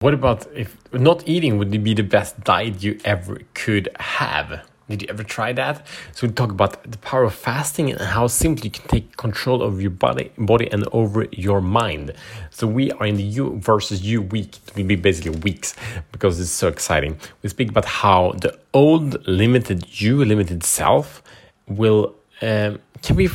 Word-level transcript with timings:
What 0.00 0.14
about 0.14 0.46
if 0.54 0.76
not 0.92 1.26
eating 1.26 1.58
would 1.58 1.72
be 1.82 1.92
the 1.92 2.04
best 2.04 2.44
diet 2.44 2.84
you 2.84 3.00
ever 3.04 3.40
could 3.54 3.88
have? 3.98 4.64
Did 4.88 5.02
you 5.02 5.08
ever 5.08 5.24
try 5.24 5.52
that? 5.54 5.84
So 6.12 6.28
we 6.28 6.32
talk 6.32 6.52
about 6.52 6.88
the 6.88 6.98
power 6.98 7.24
of 7.24 7.34
fasting 7.34 7.90
and 7.90 8.00
how 8.00 8.28
simply 8.28 8.66
you 8.66 8.70
can 8.70 8.86
take 8.86 9.16
control 9.16 9.60
of 9.60 9.82
your 9.82 9.90
body, 9.90 10.30
body 10.38 10.70
and 10.70 10.86
over 10.92 11.26
your 11.32 11.60
mind. 11.60 12.12
So 12.50 12.68
we 12.68 12.92
are 12.92 13.06
in 13.06 13.16
the 13.16 13.24
you 13.24 13.58
versus 13.58 14.00
you 14.02 14.22
week. 14.22 14.58
It 14.68 14.76
will 14.76 14.84
be 14.84 14.94
basically 14.94 15.36
weeks 15.40 15.74
because 16.12 16.38
it's 16.38 16.52
so 16.52 16.68
exciting. 16.68 17.18
We 17.42 17.48
speak 17.48 17.70
about 17.70 17.86
how 17.86 18.34
the 18.40 18.56
old 18.72 19.26
limited 19.26 20.00
you, 20.00 20.24
limited 20.24 20.62
self, 20.62 21.24
will 21.66 22.14
um, 22.40 22.78
can 23.02 23.16
be 23.16 23.28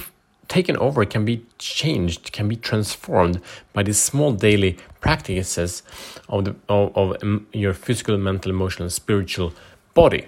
taken 0.48 0.78
over, 0.78 1.06
can 1.06 1.26
be 1.26 1.46
changed, 1.58 2.32
can 2.32 2.48
be 2.48 2.56
transformed 2.56 3.42
by 3.74 3.84
these 3.84 4.00
small 4.00 4.34
daily 4.34 4.78
practices 5.02 5.84
of, 6.30 6.46
the, 6.46 6.56
of, 6.70 6.96
of 6.96 7.24
um, 7.24 7.48
your 7.54 7.74
physical, 7.74 8.18
mental, 8.18 8.52
emotional, 8.52 8.90
spiritual 8.90 9.54
body. 9.94 10.28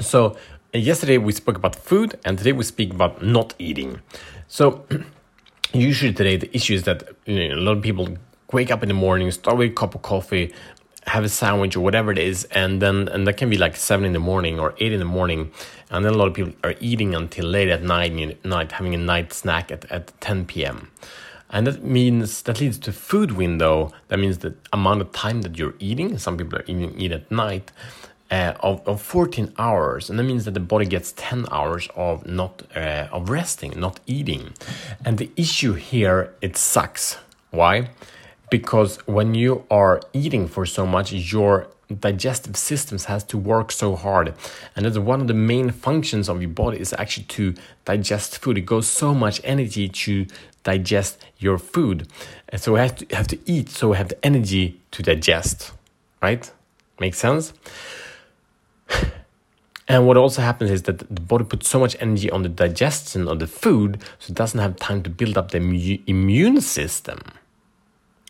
So, 0.00 0.36
yesterday 0.72 1.18
we 1.18 1.32
spoke 1.32 1.56
about 1.56 1.76
food, 1.76 2.18
and 2.24 2.36
today 2.38 2.52
we 2.52 2.64
speak 2.64 2.92
about 2.92 3.22
not 3.22 3.54
eating. 3.58 4.00
So, 4.48 4.84
usually 5.72 6.12
today 6.12 6.36
the 6.36 6.54
issue 6.54 6.74
is 6.74 6.84
that 6.84 7.08
you 7.24 7.48
know, 7.48 7.54
a 7.54 7.60
lot 7.60 7.76
of 7.76 7.82
people 7.82 8.16
wake 8.52 8.70
up 8.70 8.82
in 8.82 8.88
the 8.88 8.94
morning, 8.94 9.30
start 9.30 9.56
with 9.56 9.70
a 9.70 9.74
cup 9.74 9.94
of 9.94 10.02
coffee, 10.02 10.52
have 11.06 11.24
a 11.24 11.28
sandwich 11.28 11.76
or 11.76 11.80
whatever 11.80 12.10
it 12.10 12.18
is, 12.18 12.44
and 12.44 12.82
then 12.82 13.08
and 13.08 13.26
that 13.26 13.36
can 13.36 13.48
be 13.48 13.56
like 13.56 13.76
seven 13.76 14.04
in 14.04 14.12
the 14.12 14.18
morning 14.18 14.58
or 14.58 14.74
eight 14.78 14.92
in 14.92 14.98
the 14.98 15.04
morning, 15.04 15.52
and 15.90 16.04
then 16.04 16.12
a 16.12 16.16
lot 16.16 16.28
of 16.28 16.34
people 16.34 16.52
are 16.64 16.74
eating 16.80 17.14
until 17.14 17.46
late 17.46 17.68
at 17.68 17.82
night, 17.82 18.44
night 18.44 18.72
having 18.72 18.94
a 18.94 18.98
night 18.98 19.32
snack 19.32 19.70
at, 19.70 19.90
at 19.90 20.12
10 20.20 20.46
p.m. 20.46 20.90
And 21.50 21.66
that 21.66 21.84
means 21.84 22.42
that 22.42 22.60
leads 22.60 22.78
to 22.78 22.92
food 22.92 23.32
window. 23.32 23.92
That 24.08 24.18
means 24.18 24.38
the 24.38 24.54
amount 24.72 25.00
of 25.00 25.12
time 25.12 25.42
that 25.42 25.56
you're 25.56 25.74
eating. 25.78 26.18
Some 26.18 26.36
people 26.36 26.58
are 26.58 26.64
eating 26.66 26.98
eat 26.98 27.12
at 27.12 27.30
night. 27.30 27.70
Uh, 28.28 28.54
of, 28.58 28.82
of 28.88 29.00
14 29.00 29.52
hours 29.56 30.10
and 30.10 30.18
that 30.18 30.24
means 30.24 30.46
that 30.46 30.54
the 30.54 30.58
body 30.58 30.84
gets 30.84 31.12
10 31.12 31.46
hours 31.52 31.88
of 31.94 32.26
not 32.26 32.64
uh, 32.74 33.06
of 33.12 33.30
resting 33.30 33.78
not 33.78 34.00
eating 34.04 34.52
and 35.04 35.18
the 35.18 35.30
issue 35.36 35.74
here 35.74 36.34
it 36.40 36.56
sucks 36.56 37.18
why 37.52 37.88
because 38.50 38.96
when 39.06 39.34
you 39.34 39.64
are 39.70 40.00
eating 40.12 40.48
for 40.48 40.66
so 40.66 40.86
much 40.86 41.12
your 41.12 41.68
digestive 42.00 42.56
systems 42.56 43.04
has 43.04 43.22
to 43.22 43.38
work 43.38 43.70
so 43.70 43.94
hard. 43.94 44.34
And 44.74 44.84
that's 44.84 44.98
one 44.98 45.20
of 45.20 45.28
the 45.28 45.34
main 45.34 45.70
functions 45.70 46.28
of 46.28 46.42
your 46.42 46.50
body 46.50 46.80
is 46.80 46.92
actually 46.92 47.26
to 47.26 47.54
digest 47.84 48.38
food. 48.38 48.58
It 48.58 48.62
goes 48.62 48.88
so 48.88 49.14
much 49.14 49.40
energy 49.44 49.88
to 49.88 50.26
digest 50.64 51.24
your 51.38 51.58
food. 51.58 52.08
And 52.48 52.60
so 52.60 52.72
we 52.72 52.80
have 52.80 52.96
to 52.96 53.16
have 53.16 53.28
to 53.28 53.38
eat 53.46 53.68
so 53.68 53.90
we 53.90 53.96
have 53.98 54.08
the 54.08 54.24
energy 54.24 54.80
to 54.90 55.02
digest 55.04 55.70
right? 56.22 56.50
Makes 57.00 57.18
sense? 57.18 57.52
And 59.88 60.04
what 60.04 60.16
also 60.16 60.42
happens 60.42 60.72
is 60.72 60.82
that 60.82 60.98
the 60.98 61.20
body 61.20 61.44
puts 61.44 61.68
so 61.68 61.78
much 61.78 61.94
energy 62.00 62.28
on 62.28 62.42
the 62.42 62.48
digestion 62.48 63.28
of 63.28 63.38
the 63.38 63.46
food 63.46 64.02
so 64.18 64.32
it 64.32 64.34
doesn't 64.34 64.58
have 64.58 64.74
time 64.74 65.00
to 65.04 65.10
build 65.10 65.38
up 65.38 65.52
the 65.52 65.58
immune 66.08 66.60
system 66.60 67.20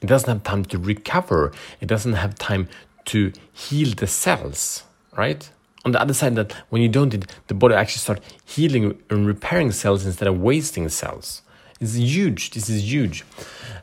it 0.02 0.06
doesn't 0.06 0.28
have 0.28 0.42
time 0.42 0.64
to 0.66 0.78
recover. 0.78 1.52
It 1.80 1.86
doesn't 1.86 2.14
have 2.14 2.34
time 2.34 2.68
to 3.06 3.32
heal 3.52 3.94
the 3.94 4.06
cells, 4.06 4.84
right? 5.16 5.48
On 5.84 5.92
the 5.92 6.00
other 6.00 6.14
side, 6.14 6.34
that 6.34 6.52
when 6.68 6.82
you 6.82 6.88
don't 6.88 7.14
eat, 7.14 7.26
the 7.46 7.54
body 7.54 7.74
actually 7.74 8.00
start 8.00 8.20
healing 8.44 9.00
and 9.08 9.26
repairing 9.26 9.72
cells 9.72 10.04
instead 10.04 10.28
of 10.28 10.40
wasting 10.40 10.88
cells. 10.88 11.42
It's 11.80 11.94
huge. 11.94 12.50
This 12.50 12.68
is 12.68 12.90
huge. 12.90 13.24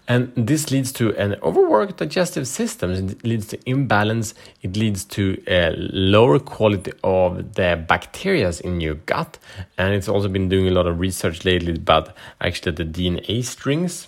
And 0.07 0.33
this 0.35 0.69
leads 0.69 0.91
to 0.93 1.15
an 1.15 1.35
overworked 1.41 1.97
digestive 1.97 2.47
system. 2.47 2.91
It 2.91 3.23
leads 3.23 3.47
to 3.47 3.69
imbalance. 3.69 4.33
It 4.61 4.75
leads 4.75 5.05
to 5.05 5.41
a 5.47 5.73
lower 5.77 6.39
quality 6.39 6.91
of 7.03 7.53
the 7.53 7.81
bacteria 7.87 8.51
in 8.63 8.81
your 8.81 8.95
gut. 8.95 9.37
And 9.77 9.93
it's 9.93 10.09
also 10.09 10.27
been 10.27 10.49
doing 10.49 10.67
a 10.67 10.71
lot 10.71 10.87
of 10.87 10.99
research 10.99 11.45
lately 11.45 11.75
about 11.75 12.13
actually 12.41 12.73
the 12.73 12.85
DNA 12.85 13.43
strings 13.45 14.07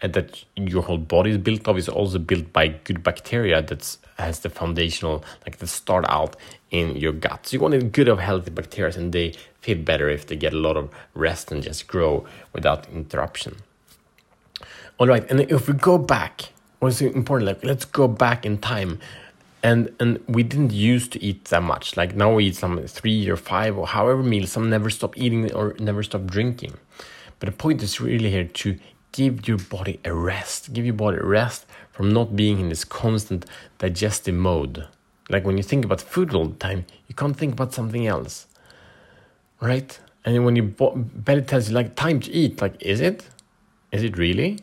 and 0.00 0.12
that 0.12 0.44
your 0.56 0.82
whole 0.82 0.98
body 0.98 1.30
is 1.30 1.38
built 1.38 1.66
of 1.66 1.76
is 1.76 1.88
also 1.88 2.18
built 2.18 2.52
by 2.52 2.68
good 2.68 3.02
bacteria 3.02 3.60
that 3.62 3.96
has 4.18 4.40
the 4.40 4.50
foundational 4.50 5.24
like 5.44 5.58
the 5.58 5.66
start 5.66 6.04
out 6.08 6.36
in 6.70 6.96
your 6.96 7.12
gut. 7.12 7.46
So 7.46 7.54
you 7.54 7.60
want 7.60 7.92
good 7.92 8.08
of 8.08 8.18
healthy 8.18 8.50
bacteria 8.50 8.96
and 8.96 9.12
they 9.12 9.34
feel 9.60 9.78
better 9.78 10.08
if 10.08 10.26
they 10.26 10.36
get 10.36 10.52
a 10.52 10.58
lot 10.58 10.76
of 10.76 10.90
rest 11.14 11.50
and 11.50 11.62
just 11.62 11.86
grow 11.88 12.26
without 12.52 12.88
interruption. 12.90 13.56
All 14.98 15.06
right 15.06 15.28
and 15.30 15.40
if 15.40 15.68
we 15.68 15.74
go 15.74 15.98
back 15.98 16.52
what's 16.78 17.00
important 17.00 17.46
like 17.46 17.64
let's 17.64 17.84
go 17.84 18.06
back 18.08 18.46
in 18.46 18.58
time. 18.58 19.00
And 19.60 19.92
and 19.98 20.20
we 20.28 20.44
didn't 20.44 20.72
used 20.72 21.10
to 21.12 21.22
eat 21.22 21.46
that 21.46 21.64
much. 21.64 21.96
Like 21.96 22.14
now 22.14 22.32
we 22.32 22.46
eat 22.46 22.54
some 22.54 22.86
three 22.86 23.28
or 23.28 23.36
five 23.36 23.76
or 23.76 23.88
however 23.88 24.22
meals. 24.22 24.52
Some 24.52 24.70
never 24.70 24.88
stop 24.88 25.18
eating 25.18 25.52
or 25.52 25.74
never 25.80 26.04
stop 26.04 26.26
drinking. 26.26 26.74
But 27.40 27.46
the 27.46 27.56
point 27.56 27.82
is 27.82 28.00
really 28.00 28.30
here 28.30 28.44
to 28.44 28.78
give 29.12 29.48
your 29.48 29.58
body 29.58 30.00
a 30.04 30.12
rest. 30.12 30.72
Give 30.72 30.84
your 30.84 30.94
body 30.94 31.18
a 31.18 31.24
rest 31.24 31.66
from 31.92 32.12
not 32.12 32.36
being 32.36 32.60
in 32.60 32.68
this 32.68 32.84
constant 32.84 33.46
digestive 33.78 34.34
mode. 34.34 34.86
Like 35.30 35.44
when 35.44 35.56
you 35.56 35.62
think 35.62 35.84
about 35.84 36.00
food 36.00 36.34
all 36.34 36.46
the 36.46 36.56
time, 36.56 36.86
you 37.06 37.14
can't 37.14 37.36
think 37.36 37.52
about 37.54 37.74
something 37.74 38.06
else. 38.06 38.46
Right? 39.60 39.98
And 40.24 40.44
when 40.44 40.56
your 40.56 40.66
belly 40.66 41.42
tells 41.42 41.68
you, 41.68 41.74
like, 41.74 41.96
time 41.96 42.20
to 42.20 42.30
eat, 42.30 42.60
like, 42.60 42.76
is 42.80 43.00
it? 43.00 43.26
Is 43.92 44.02
it 44.02 44.18
really? 44.18 44.58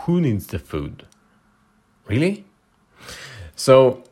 Who 0.00 0.20
needs 0.20 0.46
the 0.46 0.58
food? 0.58 1.04
Really? 2.06 2.44
So, 3.56 4.04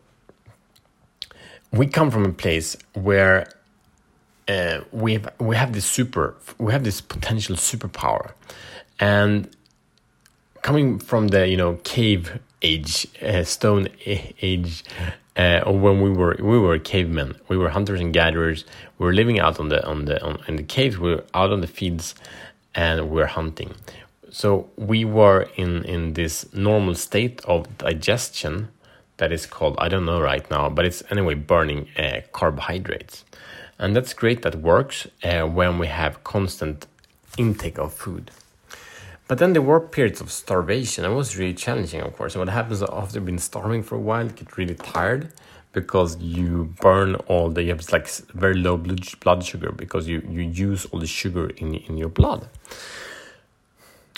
we 1.73 1.87
come 1.87 2.11
from 2.11 2.25
a 2.25 2.33
place 2.33 2.77
where 2.95 3.49
uh, 4.49 4.81
we 4.91 5.13
have 5.13 5.29
we 5.39 5.55
have 5.55 5.73
this 5.73 5.85
super 5.85 6.37
we 6.59 6.73
have 6.73 6.83
this 6.83 7.01
potential 7.01 7.55
superpower, 7.55 8.33
and 8.99 9.49
coming 10.69 10.99
from 10.99 11.29
the 11.29 11.49
you 11.49 11.57
know 11.57 11.79
cave 11.83 12.39
age, 12.61 13.07
uh, 13.23 13.43
stone 13.43 13.89
age, 14.43 14.85
uh, 15.35 15.63
or 15.65 15.79
when 15.79 16.03
we 16.03 16.11
were 16.11 16.37
we 16.39 16.59
were 16.59 16.79
cavemen, 16.79 17.35
we 17.49 17.57
were 17.57 17.71
hunters 17.71 18.01
and 18.03 18.13
gatherers. 18.13 18.67
We 18.99 19.07
were 19.07 19.15
living 19.15 19.39
out 19.41 19.59
on 19.59 19.71
the 19.71 19.81
on 19.87 20.05
the 20.05 20.23
on, 20.23 20.35
in 20.47 20.57
the 20.57 20.63
caves. 20.63 20.99
We 20.99 21.15
were 21.15 21.25
out 21.33 21.51
on 21.55 21.63
the 21.63 21.73
fields, 21.79 22.15
and 22.75 23.09
we 23.09 23.17
were 23.21 23.33
hunting. 23.41 23.71
So 24.31 24.69
we 24.77 25.07
were 25.07 25.49
in 25.57 25.85
in 25.85 26.13
this 26.13 26.35
normal 26.53 26.95
state 26.97 27.41
of 27.47 27.61
digestion 27.79 28.69
that 29.17 29.33
is 29.33 29.47
called 29.47 29.75
I 29.79 29.89
don't 29.89 30.05
know 30.05 30.21
right 30.21 30.47
now, 30.51 30.69
but 30.69 30.85
it's 30.85 31.03
anyway 31.11 31.33
burning 31.53 31.89
uh, 31.97 32.21
carbohydrates, 32.33 33.25
and 33.79 33.97
that's 33.97 34.13
great. 34.13 34.43
That 34.43 34.57
works 34.57 35.07
uh, 35.25 35.45
when 35.47 35.79
we 35.79 35.87
have 35.87 36.25
constant 36.25 36.87
intake 37.39 37.79
of 37.79 37.95
food. 37.95 38.31
But 39.29 39.37
then 39.37 39.53
there 39.53 39.63
were 39.63 39.79
periods 39.79 40.23
of 40.23 40.33
starvation. 40.33 41.05
It 41.05 41.11
was 41.11 41.37
really 41.37 41.55
challenging, 41.55 42.01
of 42.01 42.17
course. 42.17 42.35
And 42.35 42.41
what 42.41 42.49
happens 42.49 42.83
after 42.83 43.21
being 43.21 43.39
starving 43.39 43.83
for 43.83 43.95
a 43.95 44.01
while, 44.01 44.25
you 44.25 44.33
get 44.33 44.57
really 44.57 44.75
tired 44.75 45.33
because 45.73 46.17
you 46.17 46.75
burn 46.81 47.15
all 47.27 47.51
the, 47.51 47.63
you 47.63 47.69
have 47.69 47.93
like 47.93 48.09
very 48.09 48.55
low 48.55 48.79
blood 48.79 49.45
sugar 49.45 49.71
because 49.71 50.09
you, 50.09 50.27
you 50.29 50.41
use 50.41 50.87
all 50.87 50.99
the 50.99 51.07
sugar 51.07 51.51
in, 51.51 51.75
in 51.75 51.99
your 51.99 52.09
blood. 52.09 52.49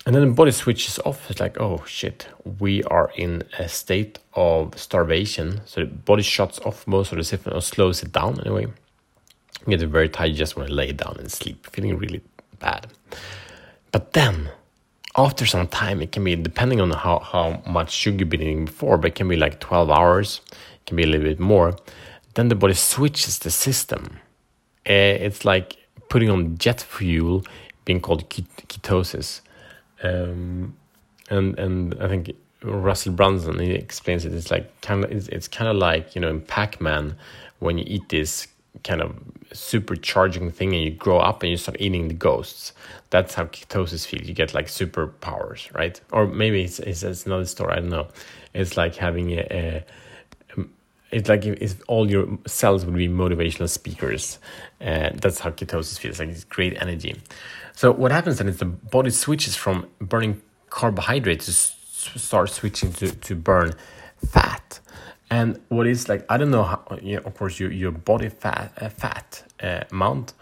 And 0.06 0.15
then 0.15 0.28
the 0.28 0.32
body 0.32 0.53
switches 0.53 0.98
off. 1.00 1.28
It's 1.28 1.41
like, 1.41 1.60
oh 1.60 1.84
shit, 1.87 2.28
we 2.60 2.84
are 2.84 3.10
in 3.16 3.42
a 3.59 3.69
state 3.69 4.21
of 4.34 4.78
starvation. 4.78 5.60
So 5.66 5.81
the 5.81 5.87
body 5.87 6.22
shuts 6.22 6.60
off 6.60 6.87
most 6.87 7.10
of 7.10 7.19
the 7.19 7.25
system 7.25 7.53
or 7.54 7.60
slows 7.60 8.03
it 8.03 8.12
down 8.12 8.41
anyway. 8.41 8.69
You 9.66 9.77
get 9.77 9.88
very 9.88 10.09
tired, 10.09 10.31
you 10.31 10.37
just 10.37 10.56
want 10.56 10.69
to 10.69 10.75
lay 10.75 10.92
down 10.92 11.16
and 11.19 11.31
sleep, 11.31 11.66
feeling 11.66 11.98
really 11.98 12.22
bad. 12.60 12.87
But 13.92 14.12
then 14.12 14.50
after 15.16 15.44
some 15.47 15.66
time, 15.66 16.00
it 16.00 16.12
can 16.12 16.25
be 16.25 16.37
depending 16.37 16.81
on 16.81 16.91
how, 16.91 17.19
how 17.19 17.62
much 17.66 17.91
sugar 17.91 18.19
you've 18.21 18.28
been 18.28 18.43
eating 18.43 18.65
before, 18.66 18.97
but 18.97 19.09
it 19.09 19.15
can 19.15 19.28
be 19.28 19.37
like 19.37 19.60
12 19.60 19.91
hours, 19.91 20.41
it 20.50 20.87
can 20.87 20.97
be 20.97 21.03
a 21.03 21.07
little 21.07 21.27
bit 21.27 21.41
more. 21.41 21.77
Then 22.34 22.48
the 22.48 22.54
body 22.54 22.74
switches 22.74 23.39
the 23.41 23.51
system. 23.51 24.18
Eh, 24.86 25.12
it's 25.12 25.45
like 25.45 25.77
putting 26.09 26.30
on 26.30 26.57
jet 26.59 26.80
fuel, 26.80 27.45
being 27.84 28.01
called 28.01 28.28
ketosis. 28.30 29.41
Um, 30.03 30.77
and 31.28 31.59
and 31.59 31.95
I 32.01 32.09
think 32.09 32.33
Russell 32.63 33.13
Brunson 33.13 33.59
he 33.59 33.72
explains 33.72 34.24
it. 34.24 34.33
It's 34.33 34.51
like 34.51 34.80
kind 34.80 35.04
of 35.04 35.10
it's, 35.10 35.28
it's 35.28 35.48
kind 35.48 35.68
of 35.68 35.77
like 35.77 36.15
you 36.15 36.21
know 36.21 36.28
in 36.28 36.41
Pac 36.41 36.80
Man 36.80 37.16
when 37.59 37.78
you 37.78 37.84
eat 37.86 38.09
this 38.09 38.47
kind 38.84 39.03
of 39.03 39.15
supercharging 39.53 40.53
thing 40.53 40.75
and 40.75 40.84
you 40.84 40.91
grow 40.91 41.19
up 41.19 41.43
and 41.43 41.51
you 41.51 41.57
start 41.57 41.77
eating 41.81 42.09
the 42.09 42.15
ghosts. 42.15 42.72
That's 43.11 43.34
how 43.34 43.45
ketosis 43.45 44.07
feels. 44.07 44.28
You 44.28 44.34
get 44.34 44.55
like 44.55 44.67
superpowers, 44.67 45.72
right? 45.75 46.01
Or 46.13 46.27
maybe 46.27 46.63
it's, 46.63 46.78
it's, 46.78 47.03
it's 47.03 47.27
another 47.27 47.45
story. 47.45 47.72
I 47.72 47.81
don't 47.81 47.91
know. 47.91 48.09
It's 48.55 48.77
like 48.77 48.97
having 48.97 49.33
a, 49.33 49.47
a 49.51 49.84
it's 51.11 51.28
like 51.28 51.45
if 51.45 51.81
all 51.89 52.09
your 52.09 52.39
cells 52.47 52.84
would 52.84 52.95
be 52.95 53.09
motivational 53.09 53.69
speakers. 53.69 54.39
Uh, 54.81 55.11
that's 55.15 55.41
how 55.41 55.51
ketosis 55.51 55.99
feels 55.99 56.21
like. 56.21 56.28
It's 56.28 56.45
great 56.45 56.81
energy. 56.81 57.21
So 57.75 57.93
what 57.93 58.13
happens 58.13 58.39
then 58.39 58.49
is 58.49 58.59
the 58.59 58.66
body 58.66 59.11
switches 59.11 59.57
from 59.57 59.89
burning 60.01 60.41
carbohydrates 60.69 61.47
to 61.47 62.19
start 62.19 62.51
switching 62.51 62.93
to, 62.95 63.11
to 63.13 63.34
burn 63.34 63.75
fat 64.28 64.70
And 65.30 65.60
what 65.68 65.86
is 65.86 66.09
like, 66.09 66.27
I 66.28 66.36
don't 66.36 66.50
know 66.50 66.65
how, 66.65 66.82
you 67.00 67.16
know, 67.16 67.22
of 67.22 67.34
course, 67.34 67.60
your, 67.60 67.71
your 67.71 67.92
body 67.92 68.28
fat, 68.28 68.72
uh, 68.80 68.88
fat 68.88 69.44
uh, 69.62 69.84
amount, 69.92 70.32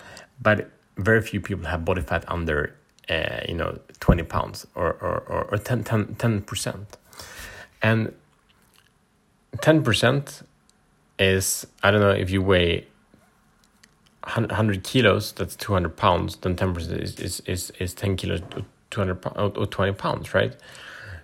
but 0.40 0.70
very 0.96 1.20
few 1.20 1.40
people 1.40 1.66
have 1.66 1.84
body 1.84 2.00
fat 2.00 2.24
under, 2.26 2.74
uh, 3.10 3.40
you 3.46 3.54
know, 3.54 3.78
20 4.00 4.22
pounds 4.22 4.66
or, 4.74 4.94
or, 4.94 5.18
or, 5.28 5.44
or 5.52 5.58
10, 5.58 5.84
10, 5.84 6.06
10%. 6.16 6.86
And 7.82 8.14
10% 9.56 10.42
is, 11.18 11.66
I 11.82 11.90
don't 11.90 12.00
know, 12.00 12.10
if 12.10 12.30
you 12.30 12.40
weigh 12.40 12.86
100 14.22 14.82
kilos, 14.84 15.32
that's 15.32 15.54
200 15.56 15.96
pounds, 15.96 16.36
then 16.36 16.56
10% 16.56 17.00
is, 17.00 17.18
is, 17.20 17.40
is, 17.40 17.72
is 17.78 17.94
10 17.94 18.16
kilos, 18.16 18.40
200 18.90 19.26
or 19.36 19.66
20 19.66 19.92
pounds, 19.92 20.32
right? 20.32 20.56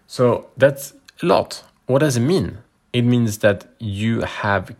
So 0.06 0.50
that's 0.56 0.92
a 1.22 1.26
lot. 1.26 1.64
What 1.86 2.00
does 2.00 2.16
it 2.16 2.20
mean? 2.20 2.58
It 2.94 3.02
means 3.02 3.38
that 3.38 3.66
you 3.80 4.22
have 4.22 4.74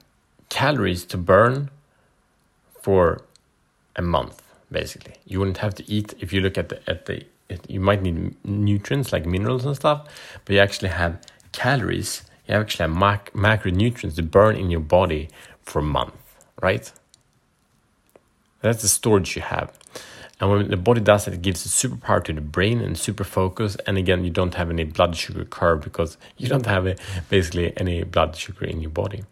calories 0.48 1.04
to 1.06 1.18
burn 1.18 1.68
for 2.80 3.22
a 3.96 4.02
month 4.02 4.40
basically. 4.70 5.14
You 5.26 5.40
wouldn't 5.40 5.58
have 5.58 5.74
to 5.74 5.90
eat 5.90 6.14
if 6.20 6.32
you 6.32 6.40
look 6.40 6.56
at 6.56 6.68
the 6.70 6.78
at 6.88 7.06
the 7.06 7.24
it, 7.48 7.68
you 7.68 7.80
might 7.80 8.02
need 8.02 8.34
nutrients 8.44 9.12
like 9.12 9.26
minerals 9.26 9.66
and 9.66 9.76
stuff 9.76 10.08
but 10.44 10.54
you 10.54 10.60
actually 10.60 10.88
have 10.88 11.20
calories 11.52 12.22
you 12.48 12.54
actually 12.54 12.88
have 12.88 12.96
mac- 12.96 13.32
macronutrients 13.34 14.16
to 14.16 14.22
burn 14.22 14.56
in 14.56 14.70
your 14.70 14.80
body 14.80 15.28
for 15.62 15.80
a 15.80 15.82
month 15.82 16.14
right? 16.62 16.92
That's 18.62 18.80
the 18.82 18.88
storage 18.88 19.36
you 19.36 19.42
have 19.42 19.76
and 20.40 20.50
when 20.50 20.68
the 20.68 20.76
body 20.76 21.00
does 21.00 21.28
it, 21.28 21.34
it 21.34 21.42
gives 21.42 21.64
a 21.64 21.68
superpower 21.68 22.22
to 22.24 22.32
the 22.32 22.40
brain 22.40 22.80
and 22.80 22.98
super 22.98 23.24
focus. 23.24 23.76
And 23.86 23.96
again, 23.96 24.24
you 24.24 24.30
don't 24.30 24.54
have 24.54 24.68
any 24.68 24.84
blood 24.84 25.14
sugar 25.16 25.44
curve 25.44 25.82
because 25.82 26.18
you 26.36 26.48
don't 26.48 26.66
have 26.66 26.86
a, 26.86 26.96
basically 27.28 27.72
any 27.76 28.02
blood 28.02 28.34
sugar 28.34 28.64
in 28.64 28.80
your 28.80 28.90
body. 28.90 29.24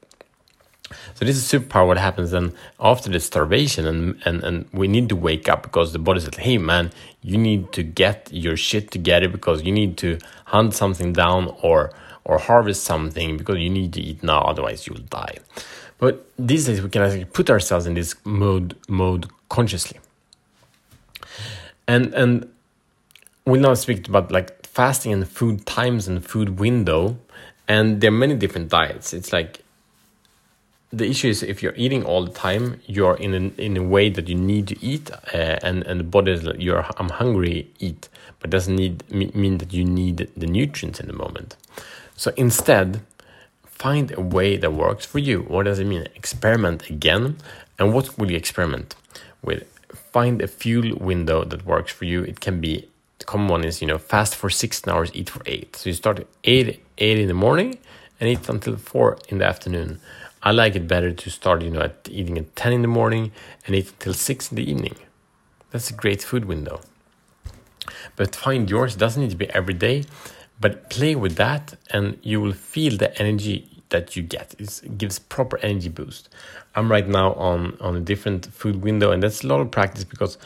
So 1.15 1.25
this 1.25 1.37
is 1.37 1.45
superpower. 1.51 1.87
What 1.87 1.99
happens 1.99 2.31
then 2.31 2.53
after 2.79 3.11
the 3.11 3.19
starvation, 3.19 3.87
and, 3.87 4.23
and 4.27 4.45
and 4.45 4.69
we 4.73 4.89
need 4.89 5.09
to 5.09 5.17
wake 5.17 5.49
up 5.49 5.63
because 5.63 5.93
the 5.93 5.99
body 5.99 6.21
said, 6.21 6.35
"Hey 6.35 6.59
man, 6.59 6.93
you 7.23 7.39
need 7.39 7.73
to 7.73 7.83
get 7.83 8.29
your 8.31 8.59
shit 8.59 8.91
together 8.91 9.27
because 9.29 9.63
you 9.63 9.73
need 9.73 9.97
to 9.99 10.19
hunt 10.45 10.75
something 10.75 11.15
down 11.15 11.57
or 11.63 11.93
or 12.25 12.39
harvest 12.39 12.85
something 12.85 13.39
because 13.39 13.57
you 13.59 13.71
need 13.71 13.95
to 13.95 14.03
eat 14.03 14.23
now, 14.23 14.41
otherwise 14.43 14.87
you'll 14.87 14.99
die." 15.09 15.39
But 15.97 16.27
these 16.39 16.67
days 16.67 16.83
we 16.83 16.91
can 16.91 17.01
actually 17.01 17.25
put 17.25 17.49
ourselves 17.49 17.87
in 17.87 17.95
this 17.95 18.15
mode 18.27 18.77
mode 18.87 19.31
consciously 19.49 19.99
and 21.93 22.15
and 22.15 22.49
we'll 23.45 23.61
now 23.61 23.75
speak 23.75 24.09
about 24.09 24.33
like 24.33 24.67
fasting 24.67 25.13
and 25.13 25.29
food 25.29 25.67
times 25.67 26.09
and 26.09 26.25
food 26.25 26.59
window 26.59 27.19
and 27.69 28.01
there 28.01 28.09
are 28.09 28.21
many 28.25 28.35
different 28.35 28.71
diets. 28.71 29.13
It's 29.13 29.33
like 29.33 29.63
the 30.91 31.07
issue 31.09 31.29
is 31.29 31.43
if 31.43 31.63
you're 31.63 31.75
eating 31.77 32.05
all 32.05 32.25
the 32.25 32.33
time 32.33 32.81
you're 32.87 33.17
in 33.17 33.33
a, 33.35 33.61
in 33.61 33.77
a 33.77 33.83
way 33.83 34.11
that 34.11 34.29
you 34.29 34.35
need 34.35 34.69
to 34.69 34.77
eat 34.85 35.11
uh, 35.35 35.59
and 35.63 35.87
and 35.87 36.01
the 36.01 36.05
body 36.05 36.33
is 36.33 36.43
like 36.45 36.61
you're 36.67 36.85
i'm 36.97 37.11
hungry 37.11 37.71
eat. 37.79 38.09
But 38.39 38.51
doesn't 38.51 38.77
need 38.77 38.95
mean 39.11 39.59
that 39.59 39.73
you 39.73 39.85
need 39.85 40.17
the 40.43 40.47
nutrients 40.47 40.99
in 40.99 41.07
the 41.07 41.19
moment. 41.25 41.57
So 42.17 42.33
instead 42.37 43.03
find 43.65 44.07
a 44.13 44.21
way 44.21 44.57
that 44.57 44.73
works 44.73 45.05
for 45.05 45.19
you. 45.19 45.43
What 45.43 45.65
does 45.65 45.79
it 45.79 45.87
mean? 45.87 46.07
Experiment 46.15 46.89
again. 46.89 47.37
And 47.79 47.93
what 47.95 48.17
will 48.17 48.31
you 48.31 48.37
experiment 48.37 48.95
with 49.43 49.63
find 50.13 50.43
a 50.43 50.47
fuel 50.49 50.97
window 50.97 51.45
that 51.45 51.67
works 51.67 51.93
for 51.93 52.05
you. 52.05 52.23
It 52.23 52.41
can 52.41 52.61
be 52.61 52.89
the 53.19 53.25
common 53.25 53.49
one 53.49 53.65
is 53.65 53.81
you 53.81 53.87
know 53.87 53.99
fast 53.99 54.35
for 54.35 54.51
16 54.51 54.93
hours, 54.93 55.11
eat 55.15 55.31
for 55.31 55.43
eight. 55.47 55.77
So 55.77 55.91
you 55.91 55.95
start 55.95 56.21
at 56.21 56.27
eight 56.45 56.83
eight 56.99 57.19
in 57.19 57.29
the 57.29 57.35
morning 57.35 57.79
and 58.19 58.29
eat 58.29 58.49
until 58.49 58.77
four 58.77 59.19
in 59.29 59.39
the 59.39 59.45
afternoon. 59.45 60.01
I 60.43 60.51
like 60.51 60.75
it 60.75 60.89
better 60.89 61.13
to 61.13 61.31
start 61.31 61.63
you 61.63 61.71
know 61.71 61.83
at 61.83 62.09
eating 62.11 62.37
at 62.39 62.55
10 62.57 62.73
in 62.73 62.83
the 62.83 62.89
morning 62.89 63.33
and 63.67 63.75
eat 63.75 63.91
until 63.93 64.15
six 64.15 64.51
in 64.51 64.57
the 64.57 64.71
evening. 64.71 64.97
That's 65.71 65.91
a 65.91 65.95
great 65.95 66.23
food 66.23 66.45
window. 66.45 66.81
But 68.17 68.37
find 68.37 68.69
yours. 68.69 68.95
It 68.95 68.99
doesn't 68.99 69.23
need 69.23 69.31
to 69.31 69.37
be 69.37 69.51
every 69.51 69.75
day, 69.75 70.05
but 70.61 70.91
play 70.91 71.15
with 71.15 71.37
that, 71.37 71.75
and 71.91 72.19
you 72.23 72.41
will 72.41 72.53
feel 72.53 72.97
the 72.97 73.17
energy 73.19 73.72
that 73.93 74.17
you 74.17 74.23
get. 74.23 74.55
it 74.59 74.99
gives 74.99 75.19
proper 75.19 75.59
energy 75.59 75.89
boost. 75.89 76.29
I'm 76.75 76.91
right 76.91 77.07
now 77.07 77.33
on 77.35 77.77
on 77.81 77.97
a 77.97 78.01
different 78.01 78.47
food 78.47 78.83
window, 78.83 79.13
and 79.13 79.23
that's 79.23 79.45
a 79.45 79.47
lot 79.47 79.61
of 79.61 79.71
practice 79.71 80.05
because 80.05 80.37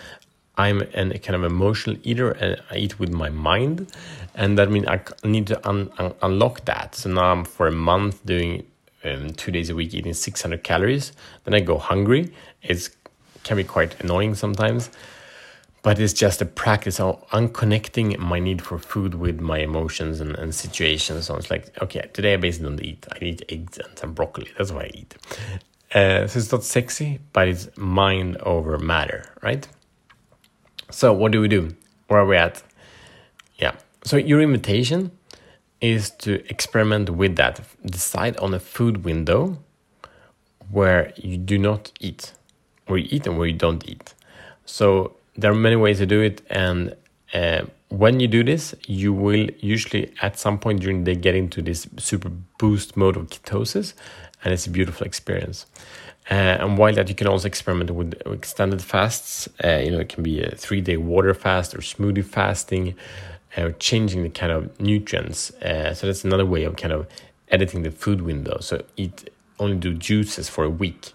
I'm 0.58 0.82
an, 0.92 1.12
a 1.12 1.18
kind 1.18 1.36
of 1.36 1.44
emotional 1.44 1.96
eater, 2.02 2.30
and 2.32 2.60
I 2.70 2.76
eat 2.76 2.98
with 2.98 3.10
my 3.10 3.30
mind, 3.30 3.90
and 4.34 4.58
that 4.58 4.70
means 4.70 4.86
I 4.86 5.00
need 5.24 5.46
to 5.48 5.68
un, 5.68 5.90
un, 5.98 6.14
unlock 6.22 6.64
that. 6.66 6.94
So 6.94 7.10
now 7.10 7.32
I'm 7.32 7.44
for 7.44 7.66
a 7.66 7.72
month 7.72 8.24
doing 8.26 8.66
um, 9.04 9.30
two 9.30 9.50
days 9.50 9.70
a 9.70 9.74
week 9.74 9.94
eating 9.94 10.14
600 10.14 10.62
calories. 10.62 11.12
Then 11.44 11.54
I 11.54 11.60
go 11.60 11.78
hungry. 11.78 12.32
It 12.62 12.90
can 13.44 13.56
be 13.56 13.64
quite 13.64 14.00
annoying 14.00 14.34
sometimes 14.34 14.90
but 15.86 16.00
it's 16.00 16.12
just 16.12 16.42
a 16.42 16.44
practice 16.44 16.98
of 16.98 17.24
unconnecting 17.30 18.18
my 18.18 18.40
need 18.40 18.60
for 18.60 18.76
food 18.76 19.14
with 19.14 19.38
my 19.38 19.58
emotions 19.58 20.20
and, 20.20 20.34
and 20.34 20.52
situations. 20.52 21.26
So 21.26 21.36
it's 21.36 21.48
like, 21.48 21.80
okay, 21.80 22.10
today 22.12 22.34
I 22.34 22.38
basically 22.38 22.70
don't 22.70 22.82
eat. 22.82 23.06
I 23.12 23.24
eat 23.24 23.44
eggs 23.48 23.78
and 23.78 23.96
some 23.96 24.12
broccoli. 24.12 24.50
That's 24.58 24.72
what 24.72 24.86
I 24.86 24.90
eat. 24.94 25.14
Uh, 25.94 26.26
so 26.26 26.40
it's 26.40 26.50
not 26.50 26.64
sexy, 26.64 27.20
but 27.32 27.46
it's 27.46 27.68
mind 27.76 28.36
over 28.38 28.76
matter, 28.80 29.32
right? 29.44 29.68
So 30.90 31.12
what 31.12 31.30
do 31.30 31.40
we 31.40 31.46
do? 31.46 31.76
Where 32.08 32.18
are 32.18 32.26
we 32.26 32.36
at? 32.36 32.64
Yeah. 33.54 33.76
So 34.02 34.16
your 34.16 34.40
invitation 34.40 35.12
is 35.80 36.10
to 36.22 36.44
experiment 36.50 37.10
with 37.10 37.36
that. 37.36 37.60
Decide 37.84 38.36
on 38.38 38.54
a 38.54 38.58
food 38.58 39.04
window 39.04 39.56
where 40.68 41.12
you 41.14 41.36
do 41.36 41.58
not 41.58 41.92
eat, 42.00 42.32
where 42.88 42.98
you 42.98 43.06
eat 43.08 43.28
and 43.28 43.38
where 43.38 43.46
you 43.46 43.56
don't 43.56 43.88
eat. 43.88 44.14
So 44.64 45.12
there 45.36 45.50
are 45.50 45.54
many 45.54 45.76
ways 45.76 45.98
to 45.98 46.06
do 46.06 46.20
it 46.20 46.42
and 46.50 46.94
uh, 47.34 47.62
when 47.88 48.20
you 48.20 48.28
do 48.28 48.42
this 48.42 48.74
you 48.86 49.12
will 49.12 49.48
usually 49.58 50.12
at 50.22 50.38
some 50.38 50.58
point 50.58 50.80
during 50.80 51.04
the 51.04 51.14
day 51.14 51.20
get 51.20 51.34
into 51.34 51.62
this 51.62 51.86
super 51.98 52.30
boost 52.58 52.96
mode 52.96 53.16
of 53.16 53.28
ketosis 53.28 53.94
and 54.44 54.52
it's 54.52 54.66
a 54.66 54.70
beautiful 54.70 55.06
experience. 55.06 55.66
Uh, 56.30 56.34
and 56.34 56.78
while 56.78 56.92
that 56.92 57.08
you 57.08 57.14
can 57.14 57.26
also 57.26 57.46
experiment 57.46 57.90
with 57.90 58.14
extended 58.26 58.82
fasts. 58.82 59.48
Uh, 59.64 59.78
you 59.78 59.90
know 59.90 60.00
it 60.00 60.08
can 60.08 60.22
be 60.22 60.42
a 60.42 60.50
three 60.54 60.80
day 60.80 60.96
water 60.96 61.34
fast 61.34 61.74
or 61.74 61.78
smoothie 61.78 62.24
fasting 62.24 62.94
uh, 63.56 63.70
changing 63.78 64.22
the 64.22 64.28
kind 64.28 64.52
of 64.52 64.80
nutrients. 64.80 65.50
Uh, 65.62 65.94
so 65.94 66.06
that's 66.06 66.24
another 66.24 66.44
way 66.46 66.64
of 66.64 66.76
kind 66.76 66.92
of 66.92 67.06
editing 67.48 67.82
the 67.82 67.90
food 67.90 68.22
window. 68.22 68.58
So 68.60 68.84
eat 68.96 69.30
only 69.58 69.76
do 69.76 69.94
juices 69.94 70.48
for 70.48 70.64
a 70.64 70.70
week. 70.70 71.12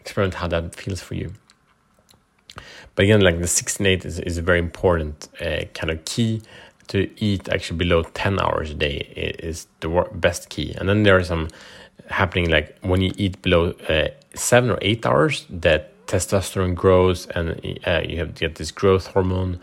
Experiment 0.00 0.34
how 0.34 0.48
that 0.48 0.74
feels 0.74 1.00
for 1.00 1.14
you 1.14 1.32
but 2.94 3.04
again, 3.04 3.20
like 3.20 3.38
the 3.38 3.46
16-8 3.46 4.04
is, 4.04 4.18
is 4.20 4.38
a 4.38 4.42
very 4.42 4.58
important 4.58 5.28
uh, 5.40 5.64
kind 5.74 5.90
of 5.90 6.04
key 6.04 6.42
to 6.88 7.08
eat 7.22 7.48
actually 7.48 7.76
below 7.76 8.02
10 8.02 8.40
hours 8.40 8.70
a 8.70 8.74
day 8.74 8.96
is 9.38 9.66
the 9.80 9.88
best 10.12 10.48
key. 10.48 10.74
And 10.78 10.88
then 10.88 11.02
there 11.02 11.16
are 11.16 11.24
some 11.24 11.48
happening 12.08 12.50
like 12.50 12.76
when 12.80 13.02
you 13.02 13.12
eat 13.16 13.40
below 13.42 13.72
uh, 13.88 14.08
seven 14.34 14.70
or 14.70 14.78
eight 14.82 15.04
hours, 15.06 15.46
that 15.50 15.92
testosterone 16.06 16.74
grows 16.74 17.26
and 17.26 17.78
uh, 17.86 18.00
you 18.08 18.16
have 18.18 18.34
get 18.34 18.54
this 18.54 18.70
growth 18.70 19.08
hormone 19.08 19.60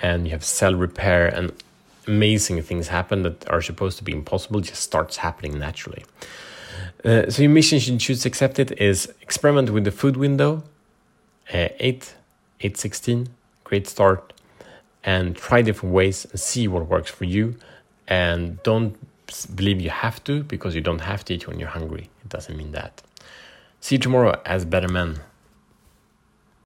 and 0.00 0.26
you 0.26 0.30
have 0.30 0.44
cell 0.44 0.74
repair 0.74 1.26
and 1.26 1.52
amazing 2.06 2.62
things 2.62 2.88
happen 2.88 3.22
that 3.24 3.48
are 3.50 3.60
supposed 3.60 3.98
to 3.98 4.04
be 4.04 4.12
impossible 4.12 4.60
just 4.60 4.82
starts 4.82 5.16
happening 5.16 5.58
naturally. 5.58 6.04
Uh, 7.04 7.28
so 7.28 7.42
your 7.42 7.50
mission 7.50 7.78
should 7.78 7.98
choose 8.00 8.24
accept 8.24 8.58
it 8.58 8.80
is 8.80 9.12
experiment 9.20 9.70
with 9.70 9.84
the 9.84 9.90
food 9.90 10.16
window, 10.16 10.62
uh, 11.52 11.68
eight 11.80 12.14
816, 12.60 13.28
great 13.64 13.86
start. 13.86 14.32
And 15.04 15.36
try 15.36 15.62
different 15.62 15.94
ways 15.94 16.26
and 16.26 16.38
see 16.38 16.68
what 16.68 16.86
works 16.86 17.10
for 17.10 17.24
you. 17.24 17.56
And 18.08 18.62
don't 18.62 18.96
believe 19.54 19.80
you 19.80 19.90
have 19.90 20.22
to 20.24 20.42
because 20.42 20.74
you 20.74 20.80
don't 20.80 21.00
have 21.00 21.24
to 21.26 21.34
eat 21.34 21.46
when 21.46 21.58
you're 21.58 21.68
hungry. 21.68 22.10
It 22.22 22.28
doesn't 22.28 22.56
mean 22.56 22.72
that. 22.72 23.02
See 23.80 23.94
you 23.94 24.00
tomorrow 24.00 24.40
as 24.44 24.64
better 24.64 24.88
men. 24.88 25.20